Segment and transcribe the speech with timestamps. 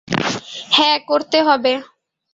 [0.71, 1.73] হ্যাঁ, করতে হবে।